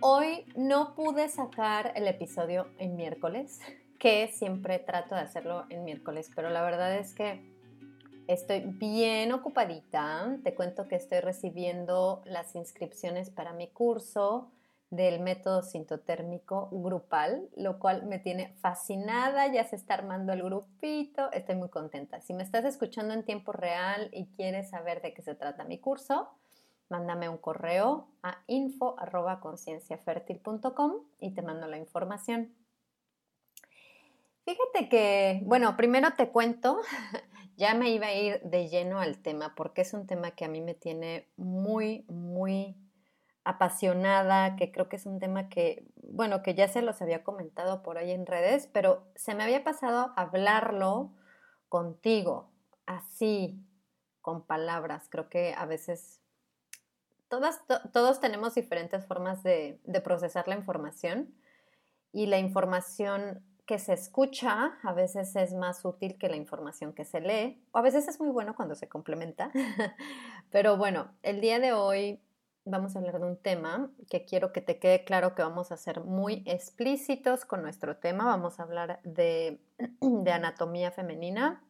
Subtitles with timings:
[0.00, 3.60] Hoy no pude sacar el episodio en miércoles,
[3.98, 7.50] que siempre trato de hacerlo en miércoles, pero la verdad es que
[8.28, 10.36] estoy bien ocupadita.
[10.44, 14.52] Te cuento que estoy recibiendo las inscripciones para mi curso
[14.90, 21.32] del método sintotérmico grupal, lo cual me tiene fascinada, ya se está armando el grupito,
[21.32, 22.20] estoy muy contenta.
[22.20, 25.78] Si me estás escuchando en tiempo real y quieres saber de qué se trata mi
[25.78, 26.28] curso,
[26.88, 32.54] mándame un correo a info.concienciafertil.com y te mando la información.
[34.44, 36.80] Fíjate que, bueno, primero te cuento,
[37.56, 40.48] ya me iba a ir de lleno al tema porque es un tema que a
[40.48, 42.76] mí me tiene muy, muy
[43.42, 47.82] apasionada, que creo que es un tema que, bueno, que ya se los había comentado
[47.82, 51.12] por ahí en redes, pero se me había pasado hablarlo
[51.68, 52.50] contigo,
[52.86, 53.62] así,
[54.20, 55.08] con palabras.
[55.10, 56.20] Creo que a veces
[57.28, 61.34] todos tenemos diferentes formas de, procesar la información
[62.12, 67.04] y la información que se escucha a veces es más útil que la información que
[67.04, 69.50] se lee, o a veces es muy bueno cuando se complementa.
[70.50, 72.20] Pero bueno, el día de hoy
[72.64, 75.76] vamos a hablar de un tema que quiero que te quede claro que vamos a
[75.76, 78.24] ser muy explícitos con nuestro tema.
[78.26, 79.60] Vamos a hablar de
[80.32, 81.64] anatomía femenina,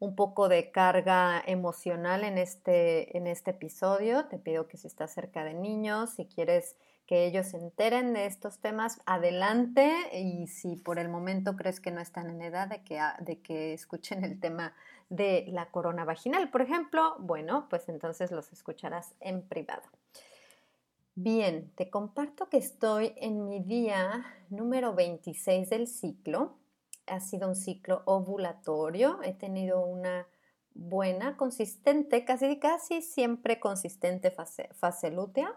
[0.00, 4.26] un poco de carga emocional en este, en este episodio.
[4.26, 6.76] Te pido que si estás cerca de niños, si quieres
[7.06, 9.90] que ellos se enteren de estos temas, adelante.
[10.12, 13.72] Y si por el momento crees que no están en edad de que, de que
[13.72, 14.74] escuchen el tema
[15.08, 19.88] de la corona vaginal, por ejemplo, bueno, pues entonces los escucharás en privado.
[21.14, 26.58] Bien, te comparto que estoy en mi día número 26 del ciclo
[27.08, 30.26] ha sido un ciclo ovulatorio, he tenido una
[30.74, 35.54] buena, consistente, casi, casi siempre consistente fase, fase lútea.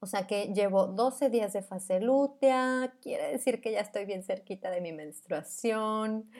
[0.00, 4.22] O sea que llevo 12 días de fase lútea, quiere decir que ya estoy bien
[4.22, 6.30] cerquita de mi menstruación.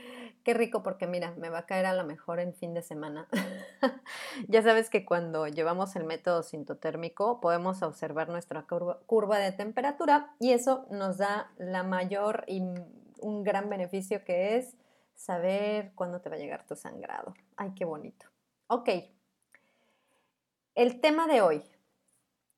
[0.45, 3.27] Qué rico porque mira, me va a caer a lo mejor en fin de semana.
[4.49, 10.33] ya sabes que cuando llevamos el método sintotérmico podemos observar nuestra curva, curva de temperatura
[10.39, 12.45] y eso nos da la mayor
[13.21, 14.77] un gran beneficio que es
[15.15, 17.35] saber cuándo te va a llegar tu sangrado.
[17.57, 18.27] Ay, qué bonito.
[18.69, 18.89] Ok.
[20.75, 21.65] El tema de hoy.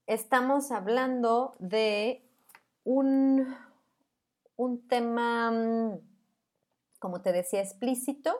[0.07, 2.23] Estamos hablando de
[2.85, 3.57] un,
[4.57, 6.01] un tema, mm,
[6.99, 8.37] como te decía, explícito.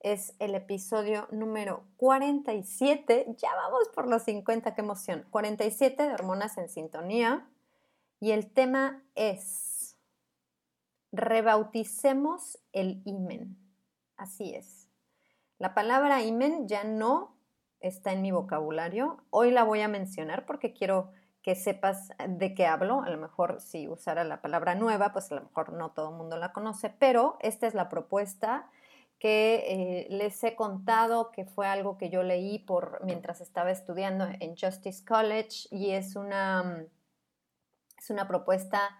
[0.00, 3.34] Es el episodio número 47.
[3.38, 5.24] Ya vamos por los 50, qué emoción.
[5.30, 7.48] 47 de hormonas en sintonía.
[8.20, 9.73] Y el tema es
[11.14, 13.56] rebauticemos el imen.
[14.16, 14.88] Así es.
[15.58, 17.36] La palabra imen ya no
[17.80, 19.24] está en mi vocabulario.
[19.30, 23.02] Hoy la voy a mencionar porque quiero que sepas de qué hablo.
[23.02, 26.16] A lo mejor si usara la palabra nueva, pues a lo mejor no todo el
[26.16, 28.68] mundo la conoce, pero esta es la propuesta
[29.18, 34.26] que eh, les he contado, que fue algo que yo leí por mientras estaba estudiando
[34.40, 36.84] en Justice College y es una,
[37.96, 38.98] es una propuesta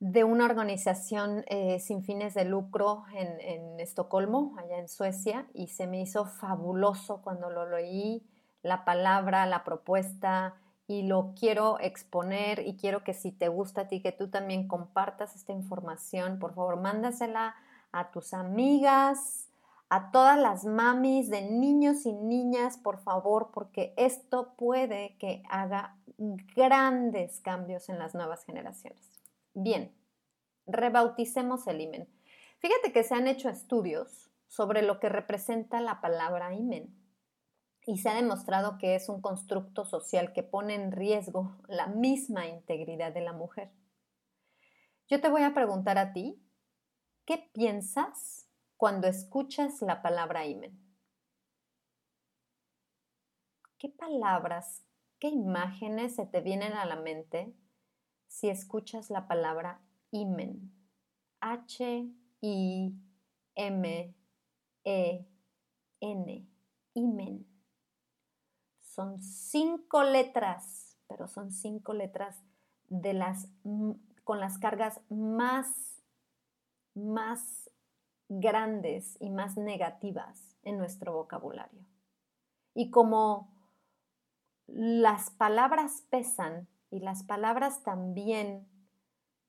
[0.00, 5.86] de una organización eh, sin fines de lucro en, Estocolmo, allá en Suecia, y se
[5.86, 8.26] me hizo fabuloso cuando lo leí,
[8.62, 10.54] la palabra, la propuesta,
[10.86, 14.66] y lo quiero exponer y quiero que si te gusta a ti, que tú también
[14.66, 17.54] compartas esta información, por favor, mándasela
[17.92, 19.48] a tus amigas,
[19.88, 25.96] a todas las mamis de niños y niñas, por favor, porque esto puede que haga
[26.56, 29.09] grandes cambios en las nuevas generaciones.
[29.54, 29.94] Bien,
[30.66, 32.08] rebauticemos el imen.
[32.58, 36.94] Fíjate que se han hecho estudios sobre lo que representa la palabra imen
[37.86, 42.46] y se ha demostrado que es un constructo social que pone en riesgo la misma
[42.46, 43.72] integridad de la mujer.
[45.08, 46.40] Yo te voy a preguntar a ti,
[47.24, 50.78] ¿qué piensas cuando escuchas la palabra imen?
[53.78, 54.84] ¿Qué palabras,
[55.18, 57.54] qué imágenes se te vienen a la mente
[58.30, 59.82] si escuchas la palabra
[60.12, 60.72] imen?
[61.40, 62.96] H-I-M-E-N.
[66.94, 67.46] Imen.
[68.80, 72.40] Son cinco letras, pero son cinco letras
[72.88, 73.48] de las,
[74.22, 76.00] con las cargas más,
[76.94, 77.68] más
[78.28, 81.84] grandes y más negativas en nuestro vocabulario.
[82.74, 83.52] Y como
[84.68, 88.68] las palabras pesan y las palabras también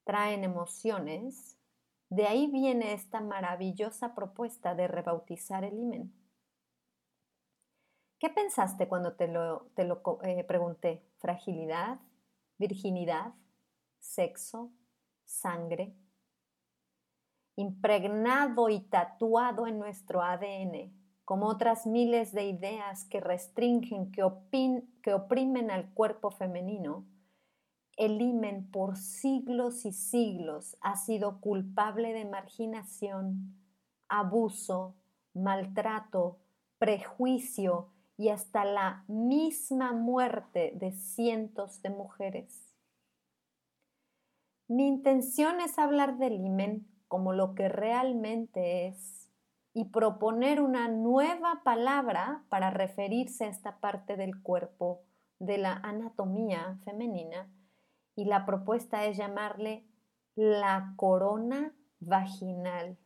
[0.03, 1.57] traen emociones,
[2.09, 6.13] de ahí viene esta maravillosa propuesta de rebautizar el imen.
[8.19, 11.03] ¿Qué pensaste cuando te lo, te lo eh, pregunté?
[11.17, 11.99] ¿Fragilidad?
[12.57, 13.33] ¿Virginidad?
[13.99, 14.71] ¿Sexo?
[15.25, 15.95] ¿Sangre?
[17.55, 20.93] Impregnado y tatuado en nuestro ADN,
[21.25, 24.21] como otras miles de ideas que restringen, que,
[25.01, 27.05] que oprimen al cuerpo femenino,
[28.01, 33.55] el imen por siglos y siglos ha sido culpable de marginación,
[34.09, 34.95] abuso,
[35.35, 36.39] maltrato,
[36.79, 42.75] prejuicio y hasta la misma muerte de cientos de mujeres.
[44.67, 49.29] Mi intención es hablar del imen como lo que realmente es
[49.75, 55.03] y proponer una nueva palabra para referirse a esta parte del cuerpo
[55.37, 57.47] de la anatomía femenina
[58.15, 59.85] y la propuesta es llamarle
[60.35, 62.97] la corona vaginal.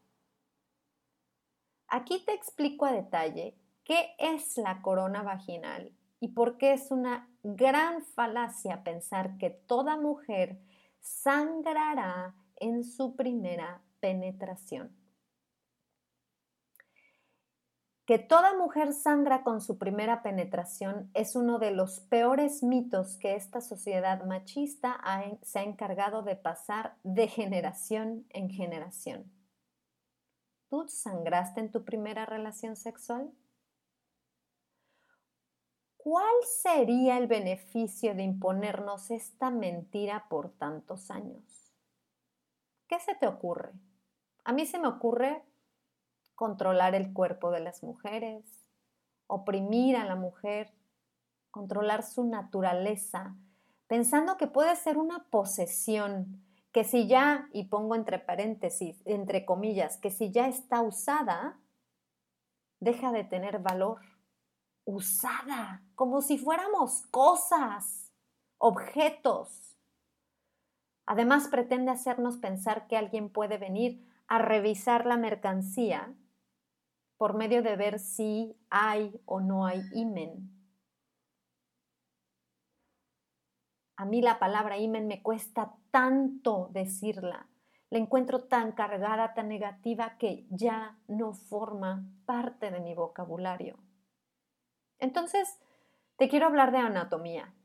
[1.87, 7.29] Aquí te explico a detalle ¿Qué es la corona vaginal y por qué es una
[7.43, 10.59] gran falacia pensar que toda mujer
[11.01, 15.04] sangrará en su primera penetración?
[18.05, 23.35] Que toda mujer sangra con su primera penetración es uno de los peores mitos que
[23.35, 24.99] esta sociedad machista
[25.41, 29.31] se ha encargado de pasar de generación en generación.
[30.69, 33.31] ¿Tú sangraste en tu primera relación sexual?
[36.05, 41.73] ¿cuál sería el beneficio de imponernos esta mentira por tantos años?
[42.87, 43.71] ¿Qué se te ocurre?
[44.43, 45.43] A mí se me ocurre
[46.35, 48.65] controlar el cuerpo de las mujeres,
[49.27, 50.73] oprimir a la mujer,
[51.49, 53.35] controlar su naturaleza,
[53.87, 59.97] pensando que puede ser una posesión, que si ya, y pongo entre paréntesis, entre comillas,
[59.97, 61.57] que si ya está usada,
[62.81, 64.01] deja de tener valor
[64.83, 68.11] usada, como si fuéramos cosas,
[68.57, 69.77] objetos.
[71.05, 76.13] Además pretende hacernos pensar que alguien puede venir a revisar la mercancía
[77.25, 80.47] por medio de ver si hay o no hay imen.
[83.97, 87.49] A mí la palabra imen me cuesta tanto decirla.
[87.89, 93.79] La encuentro tan cargada, tan negativa que ya no forma parte de mi vocabulario.
[94.99, 95.59] Entonces,
[96.17, 97.55] te quiero hablar de anatomía.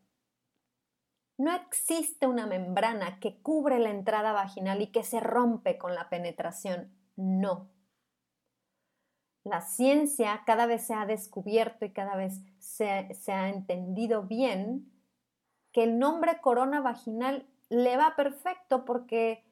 [1.36, 6.08] No existe una membrana que cubre la entrada vaginal y que se rompe con la
[6.08, 6.96] penetración.
[7.14, 7.68] No.
[9.44, 14.92] La ciencia cada vez se ha descubierto y cada vez se, se ha entendido bien
[15.72, 19.44] que el nombre corona vaginal le va perfecto porque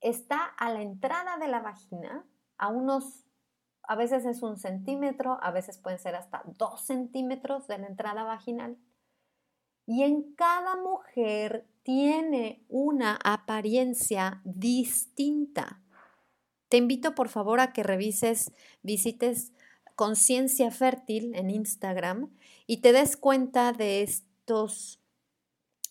[0.00, 2.26] está a la entrada de la vagina,
[2.58, 3.26] a unos
[3.88, 8.24] a veces es un centímetro, a veces pueden ser hasta dos centímetros de la entrada
[8.24, 8.76] vaginal.
[9.86, 15.80] Y en cada mujer tiene una apariencia distinta.
[16.68, 19.52] Te invito por favor a que revises, visites
[19.94, 22.30] Conciencia Fértil en Instagram
[22.66, 25.00] y te des cuenta de estos,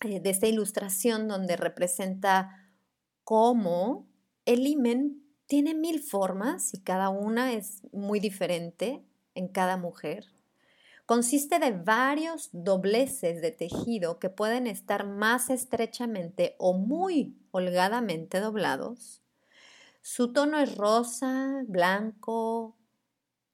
[0.01, 2.72] eh, de esta ilustración donde representa
[3.24, 4.08] cómo
[4.46, 9.03] el imen tiene mil formas y cada una es muy diferente
[9.34, 10.27] en cada mujer.
[11.08, 19.25] Consiste de varios dobleces de tejido que pueden estar más estrechamente o muy holgadamente doblados.
[20.08, 22.78] Su tono es rosa, blanco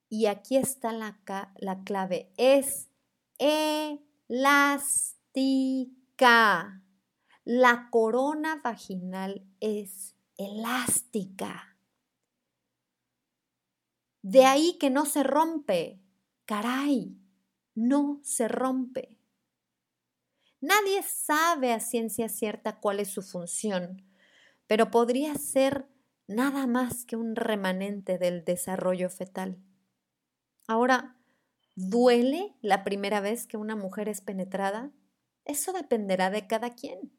[0.10, 1.18] y aquí está la,
[1.56, 2.34] la clave.
[2.36, 2.90] Es
[3.38, 4.52] elástica.
[7.46, 11.78] La corona vaginal es elástica.
[14.22, 16.02] De ahí que no se rompe.
[16.44, 17.18] Caray,
[17.76, 19.18] no se rompe.
[20.60, 24.06] Nadie sabe a ciencia cierta cuál es su función,
[24.68, 25.88] pero podría ser
[26.32, 29.58] nada más que un remanente del desarrollo fetal.
[30.68, 31.18] Ahora,
[31.76, 34.92] ¿duele la primera vez que una mujer es penetrada?
[35.46, 37.12] Eso dependerá de cada quien.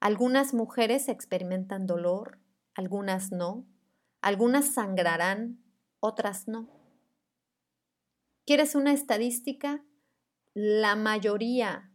[0.00, 2.38] Algunas mujeres experimentan dolor,
[2.74, 3.66] algunas no,
[4.20, 5.62] algunas sangrarán,
[6.00, 6.68] otras no.
[8.46, 9.84] ¿Quieres una estadística?
[10.54, 11.92] La mayoría,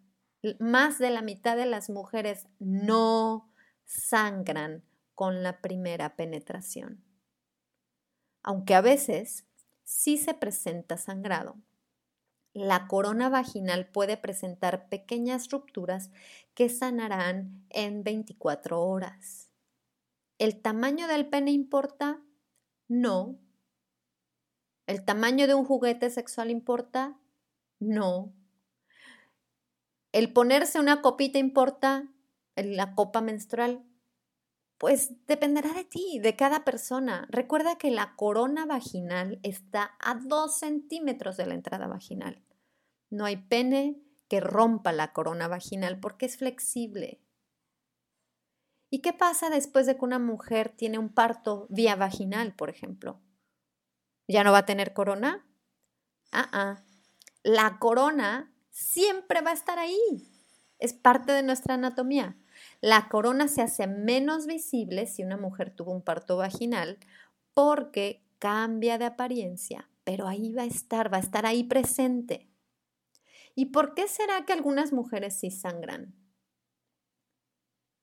[0.60, 3.52] más de la mitad de las mujeres no
[3.84, 4.84] sangran
[5.16, 7.04] con la primera penetración.
[8.44, 9.46] Aunque a veces
[9.84, 11.56] sí se presenta sangrado.
[12.54, 16.12] La corona vaginal puede presentar pequeñas rupturas
[16.54, 19.50] que sanarán en 24 horas.
[20.38, 22.22] ¿El tamaño del pene importa?
[22.88, 23.40] No.
[24.88, 27.18] ¿El tamaño de un juguete sexual importa?
[27.80, 28.32] No.
[30.12, 32.08] ¿El ponerse una copita importa?
[32.56, 33.84] ¿La copa menstrual?
[34.78, 37.28] Pues dependerá de ti, de cada persona.
[37.30, 42.44] Recuerda que la corona vaginal está a dos centímetros de la entrada vaginal.
[43.10, 47.22] No hay pene que rompa la corona vaginal porque es flexible.
[48.90, 53.22] ¿Y qué pasa después de que una mujer tiene un parto vía vaginal, por ejemplo?
[54.28, 55.46] ¿Ya no va a tener corona?
[56.32, 56.84] Ah, ah.
[57.44, 60.00] La corona siempre va a estar ahí.
[60.80, 62.38] Es parte de nuestra anatomía.
[62.82, 67.00] La corona se hace menos visible si una mujer tuvo un parto vaginal
[67.54, 72.50] porque cambia de apariencia, pero ahí va a estar, va a estar ahí presente.
[73.56, 76.14] ¿Y por qué será que algunas mujeres sí sangran?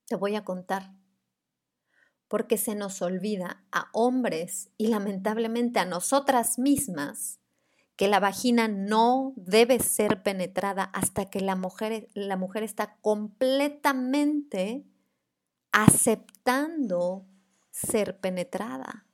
[0.06, 0.94] Te voy a contar.
[2.26, 7.41] Porque se nos olvida a hombres y lamentablemente a nosotras mismas
[7.96, 14.84] que la vagina no debe ser penetrada hasta que la mujer, la mujer está completamente
[15.72, 17.26] aceptando
[17.70, 19.06] ser penetrada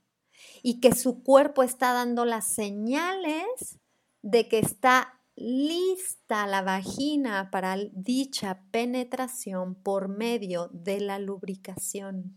[0.62, 3.78] y que su cuerpo está dando las señales
[4.22, 12.36] de que está lista la vagina para dicha penetración por medio de la lubricación.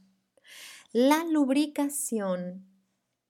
[0.94, 2.68] La lubricación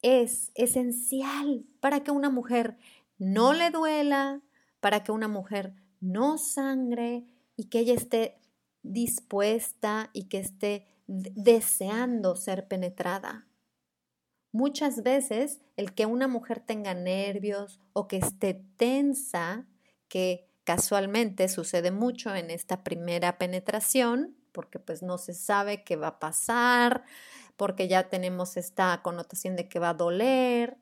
[0.01, 2.77] es esencial para que una mujer
[3.22, 4.42] no le duela,
[4.80, 8.42] para que una mujer no sangre y que ella esté
[8.82, 13.48] dispuesta y que esté deseando ser penetrada.
[14.51, 19.68] Muchas veces el que una mujer tenga nervios o que esté tensa,
[20.08, 26.08] que casualmente sucede mucho en esta primera penetración, porque pues no se sabe qué va
[26.08, 27.04] a pasar,
[27.56, 30.80] porque ya tenemos esta connotación de que va a doler,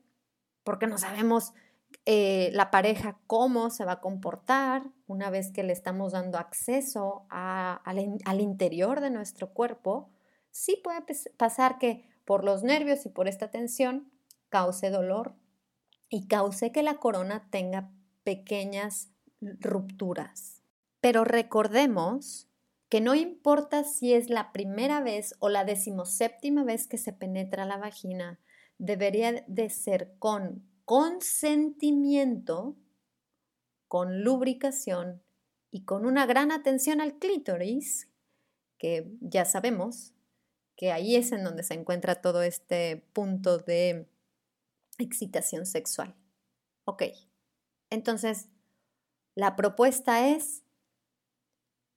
[0.63, 1.53] porque no sabemos
[2.05, 7.25] eh, la pareja cómo se va a comportar una vez que le estamos dando acceso
[7.29, 10.09] al interior de nuestro cuerpo,
[10.51, 11.03] sí puede
[11.37, 14.11] pasar que por los nervios y por esta tensión
[14.49, 15.35] cause dolor
[16.09, 17.91] y cause que la corona tenga
[18.23, 19.09] pequeñas
[19.41, 20.63] rupturas.
[21.01, 22.49] Pero recordemos
[22.89, 27.65] que no importa si es la primera vez o la decimoséptima vez que se penetra
[27.65, 28.39] la vagina,
[28.79, 32.75] debería de ser con consentimiento,
[33.87, 35.21] con lubricación
[35.69, 38.09] y con una gran atención al clítoris,
[38.79, 40.15] que ya sabemos
[40.75, 44.09] que ahí es en donde se encuentra todo este punto de
[44.97, 46.15] excitación sexual.
[46.85, 47.03] Ok,
[47.91, 48.49] entonces
[49.35, 50.63] la propuesta es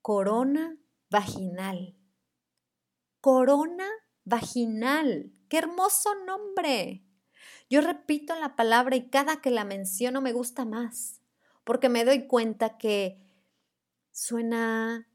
[0.03, 0.77] corona
[1.09, 1.97] vaginal.
[3.23, 3.89] Corona
[4.27, 5.33] vaginal.
[5.49, 7.07] ¡Qué hermoso nombre!
[7.71, 11.23] Yo repito la palabra y cada que la menciono me gusta más,
[11.65, 13.19] porque me doy cuenta que
[14.11, 15.09] suena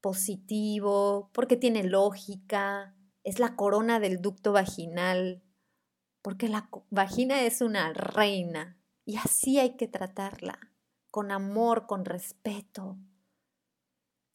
[0.00, 2.94] positivo, porque tiene lógica,
[3.24, 5.42] es la corona del ducto vaginal,
[6.22, 10.58] porque la vagina es una reina y así hay que tratarla,
[11.10, 12.98] con amor, con respeto.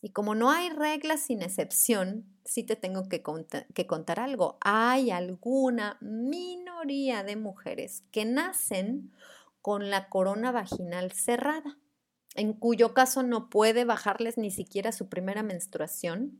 [0.01, 3.23] Y como no hay reglas sin excepción, sí te tengo que,
[3.73, 4.57] que contar algo.
[4.61, 5.97] Hay alguna
[6.85, 9.11] de mujeres que nacen
[9.61, 11.77] con la corona vaginal cerrada,
[12.35, 16.39] en cuyo caso no puede bajarles ni siquiera su primera menstruación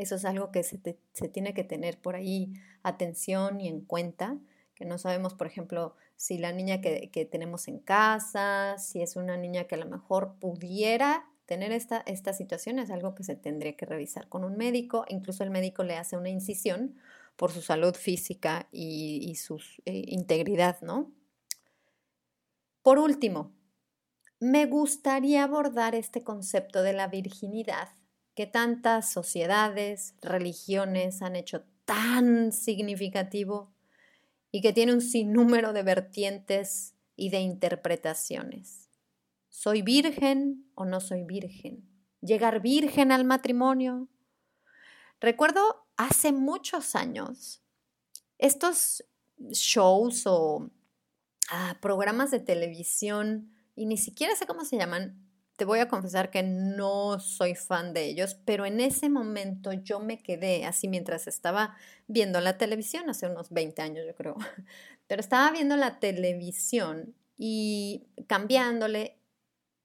[0.00, 0.78] eso es algo que se,
[1.28, 4.38] tiene que tener por ahí atención y en cuenta,
[4.74, 9.36] que no sabemos, por ejemplo, si la niña que, tenemos en casa, si es una
[9.36, 13.76] niña que a lo mejor pudiera tener esta, esta situación, es algo que se tendría
[13.76, 16.96] que revisar con un médico, incluso el médico le hace una incisión
[17.40, 21.10] por su salud física y, su eh, integridad, ¿no?
[22.82, 23.56] Por último,
[24.40, 27.88] me gustaría abordar este concepto de la virginidad
[28.34, 33.72] que tantas sociedades, religiones han hecho tan significativo
[34.50, 38.90] y que tiene un sinnúmero de vertientes y de interpretaciones.
[39.48, 41.88] ¿Soy virgen o no soy virgen?
[42.20, 44.08] ¿Llegar virgen al matrimonio?
[45.20, 47.62] Recuerdo hace muchos años
[48.38, 49.04] estos
[49.50, 50.70] shows o
[51.50, 55.26] ah, programas de televisión, y ni siquiera sé cómo se llaman,
[55.56, 60.00] te voy a confesar que no soy fan de ellos, pero en ese momento yo
[60.00, 61.76] me quedé así mientras estaba
[62.06, 64.36] viendo la televisión, hace unos 20 años yo creo,
[65.06, 69.18] pero estaba viendo la televisión y cambiándole,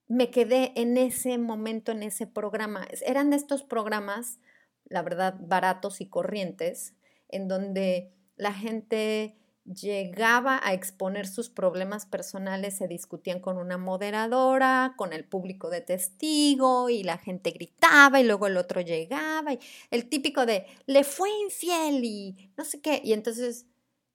[0.08, 2.86] me quedé en ese momento, en ese programa.
[3.04, 4.38] Eran de estos programas,
[4.88, 6.94] la verdad, baratos y corrientes,
[7.28, 14.94] en donde la gente llegaba a exponer sus problemas personales, se discutían con una moderadora,
[14.96, 19.58] con el público de testigo y la gente gritaba y luego el otro llegaba y
[19.90, 23.00] el típico de le fue infiel y no sé qué.
[23.02, 23.66] Y entonces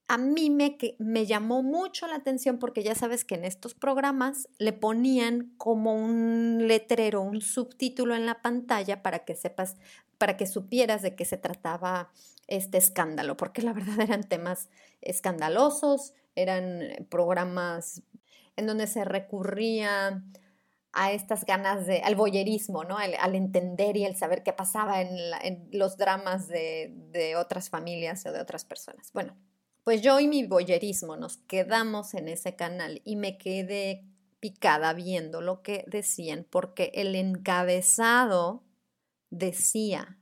[0.07, 4.49] a mí me, me llamó mucho la atención porque ya sabes que en estos programas
[4.57, 9.77] le ponían como un letrero, un subtítulo en la pantalla para que sepas,
[10.21, 12.11] para que supieras de qué se trataba
[12.45, 14.69] este escándalo, porque la verdad eran temas
[15.01, 18.03] escandalosos, eran programas
[18.55, 20.23] en donde se recurría
[20.93, 22.99] a estas ganas de, al boyerismo, ¿no?
[22.99, 28.31] Al, entender y el saber qué pasaba en, los dramas de, de, otras familias o
[28.31, 29.11] de otras personas.
[29.13, 29.35] Bueno,
[29.83, 34.05] pues yo y mi boyerismo nos quedamos en ese canal y me quedé
[34.39, 38.61] picada viendo lo que decían, porque el encabezado
[39.31, 40.19] decía,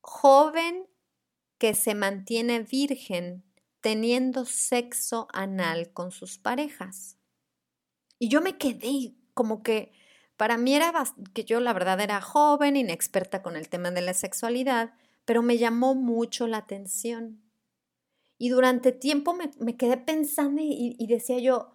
[0.00, 0.86] joven
[1.58, 3.44] que se mantiene virgen
[3.80, 7.18] teniendo sexo anal con sus parejas.
[8.18, 9.92] Y yo me quedé como que
[10.36, 10.92] para mí era
[11.34, 15.58] que yo la verdad era joven, inexperta con el tema de la sexualidad, pero me
[15.58, 17.42] llamó mucho la atención.
[18.38, 21.74] Y durante tiempo me, quedé pensando y, y decía yo,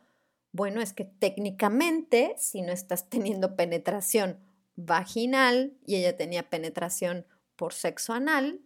[0.54, 4.40] bueno, es que técnicamente, si no estás teniendo penetración
[4.76, 8.62] vaginal y ella tenía penetración por sexo anal,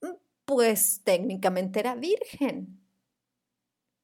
[0.00, 0.14] mm,
[0.44, 2.80] pues técnicamente era virgen.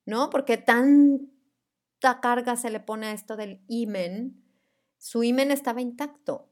[0.06, 0.28] ¿No?
[0.28, 4.44] Porque tanta carga se le pone a esto del imen.
[4.98, 6.50] Su imen estaba intacto,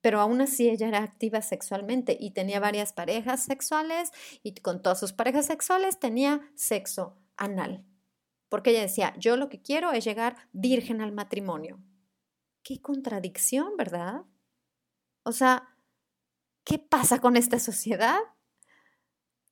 [0.00, 4.10] pero aún así ella era activa sexualmente y tenía varias parejas sexuales
[4.42, 7.84] y con todas sus parejas sexuales tenía sexo anal.
[8.48, 11.80] Porque ella decía, yo lo que quiero es llegar virgen al matrimonio.
[12.64, 14.22] Qué contradicción, ¿verdad?
[15.22, 15.76] O sea,
[16.64, 18.18] ¿qué pasa con esta sociedad?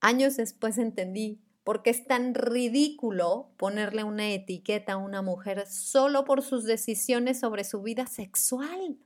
[0.01, 6.25] Años después entendí por qué es tan ridículo ponerle una etiqueta a una mujer solo
[6.25, 8.99] por sus decisiones sobre su vida sexual.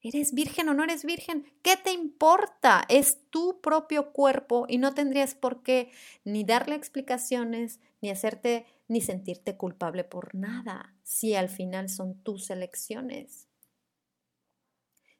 [0.00, 1.46] ¿Eres virgen o no eres virgen?
[1.62, 2.84] ¿Qué te importa?
[2.88, 5.92] Es tu propio cuerpo y no tendrías por qué
[6.24, 12.50] ni darle explicaciones, ni hacerte, ni sentirte culpable por nada, si al final son tus
[12.50, 13.48] elecciones.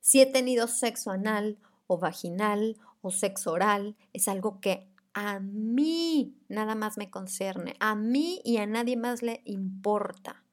[0.00, 6.36] Si he tenido sexo anal o vaginal o sexo oral es algo que a mí
[6.48, 10.44] nada más me concierne, a mí y a nadie más le importa.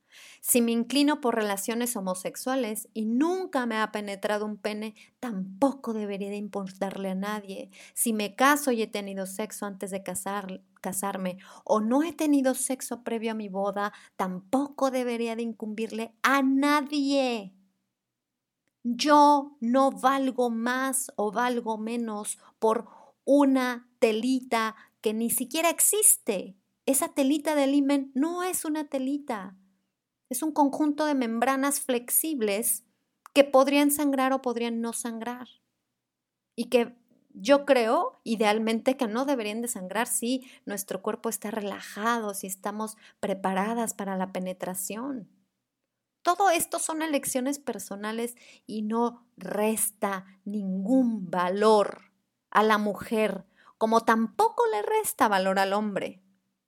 [0.42, 6.30] Si me inclino por relaciones homosexuales y nunca me ha penetrado un pene, tampoco debería
[6.30, 7.70] de importarle a nadie.
[7.94, 12.56] Si me caso y he tenido sexo antes de casar, casarme o no he tenido
[12.56, 17.54] sexo previo a mi boda, tampoco debería de incumbirle a nadie.
[18.84, 22.88] Yo no valgo más o valgo menos por
[23.26, 26.58] una telita que ni siquiera existe.
[26.86, 29.58] Esa telita del imen no es una telita.
[30.30, 32.86] Es un conjunto de membranas flexibles
[33.34, 35.48] que podrían sangrar o podrían no sangrar.
[36.56, 36.99] Y que
[37.30, 42.98] yo creo, idealmente, que no deberían de sangrar si nuestro cuerpo está relajado, si estamos
[43.20, 45.30] preparadas para la penetración.
[46.22, 52.12] Todo esto son elecciones personales y no resta ningún valor
[52.52, 53.46] a la mujer,
[53.78, 56.22] como tampoco le resta valor al hombre.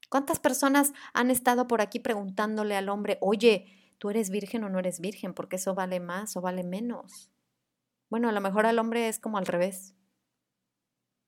[0.09, 4.79] ¿Cuántas personas han estado por aquí preguntándole al hombre, oye, ¿tú eres virgen o no
[4.79, 5.33] eres virgen?
[5.33, 7.29] Porque eso vale más o vale menos.
[8.09, 9.95] Bueno, a lo mejor al hombre es como al revés.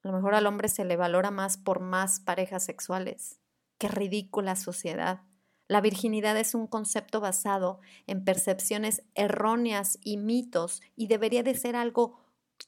[0.04, 3.40] A lo mejor al hombre se le valora más por más parejas sexuales.
[3.78, 5.22] Qué ridícula sociedad.
[5.70, 11.78] La virginidad es un concepto basado en percepciones erróneas y mitos y debería de ser
[11.78, 12.20] algo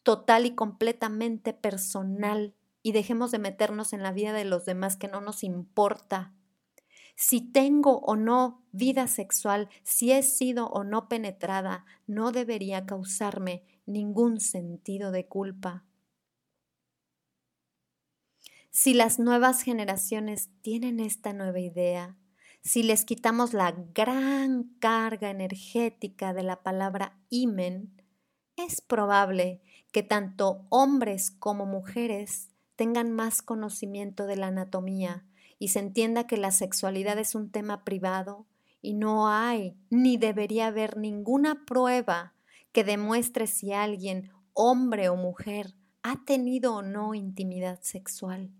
[0.04, 5.08] total y completamente personal y dejemos de meternos en la vida de los demás que
[5.08, 6.34] no nos importa.
[7.17, 13.63] si tengo o no vida sexual, si he sido o no penetrada, no debería causarme
[13.86, 15.86] ningún sentido de culpa.
[18.78, 22.18] Si las nuevas generaciones tienen esta nueva idea,
[22.62, 28.04] si les quitamos la gran carga energética de la palabra imen,
[28.58, 29.62] es probable
[29.94, 35.26] que tanto hombres como mujeres tengan más conocimiento de la anatomía
[35.58, 38.46] y se entienda que la sexualidad es un tema privado
[38.82, 42.34] y no hay ni debería haber ninguna prueba
[42.74, 48.52] que demuestre si alguien, hombre o mujer, ha tenido o no intimidad sexual.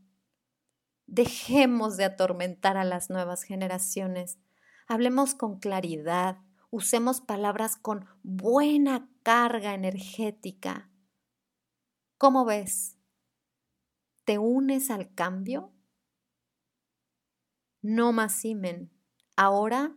[1.08, 4.40] Dejemos de atormentar a las nuevas generaciones.
[4.88, 6.38] Hablemos con claridad,
[6.70, 10.90] usemos palabras con buena carga energética.
[12.18, 12.98] ¿Cómo ves?
[14.26, 15.74] ¿Te unes al cambio?
[17.82, 18.92] No más imen.
[19.36, 19.96] Ahora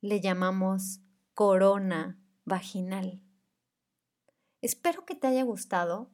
[0.00, 1.00] le llamamos
[1.34, 3.22] corona vaginal.
[4.60, 6.11] Espero que te haya gustado.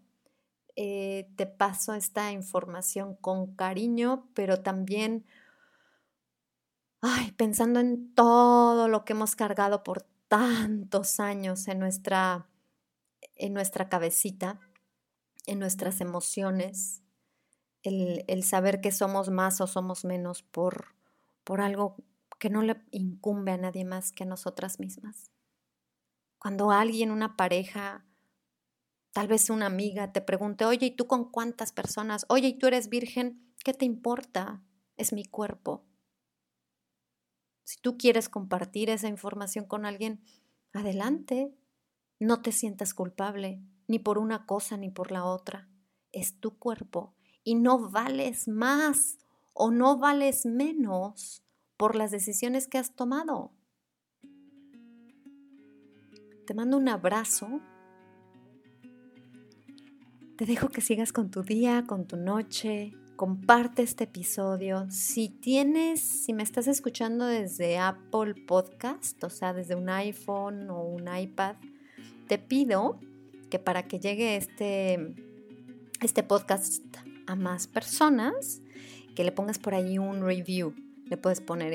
[0.81, 5.27] Eh, te paso esta información con cariño, pero también
[7.01, 12.47] ay, pensando en todo lo que hemos cargado por tantos años en nuestra,
[13.35, 14.61] en nuestra cabecita,
[15.47, 17.03] en nuestras emociones,
[17.83, 20.95] el, el, saber que somos más o somos menos por,
[21.43, 21.97] por algo
[22.39, 25.33] que no le incumbe a nadie más que a nosotras mismas.
[26.39, 28.05] Cuando alguien, una pareja,
[29.13, 32.27] tal vez una amiga, te pregunte, oye, ¿y tú con cuántas personas?
[32.29, 33.55] Oye, ¿y tú eres virgen?
[33.65, 34.63] ¿Qué te importa?
[34.97, 35.85] Es mi cuerpo.
[37.65, 40.23] Si tú quieres compartir esa información con alguien,
[40.73, 41.55] adelante.
[42.21, 45.69] No te sientas culpable, ni por una cosa ni por la otra.
[46.11, 49.19] Es tu cuerpo y no vales más
[49.55, 51.43] o no vales menos
[51.77, 53.53] por las decisiones que has tomado.
[56.47, 57.61] Te mando un abrazo.
[60.39, 64.87] Te dejo que sigas con tu día, con tu noche, comparte este episodio.
[64.89, 70.85] Si tienes, si me estás escuchando desde Apple Podcast, o sea, desde un iPhone o
[70.85, 71.57] un iPad,
[72.29, 73.01] te pido
[73.51, 75.17] que para que llegue este,
[76.03, 76.85] este podcast
[77.27, 78.63] a más personas,
[79.17, 80.73] que le pongas por ahí un review.
[81.07, 81.73] Le puedes poner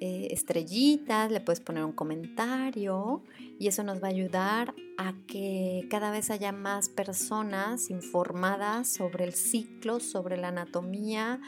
[0.00, 3.22] eh, estrellitas, le puedes poner un comentario
[3.58, 9.24] y eso nos va a ayudar a que cada vez haya más personas informadas sobre
[9.24, 11.40] el ciclo, sobre la anatomía,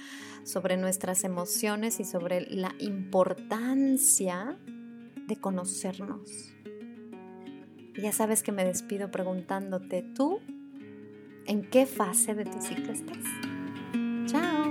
[0.45, 4.59] sobre nuestras emociones y sobre la importancia
[5.27, 6.55] de conocernos.
[8.01, 10.39] Ya sabes que me despido preguntándote tú,
[11.47, 13.25] ¿en qué fase de tu ciclo estás?
[14.27, 14.68] Chao.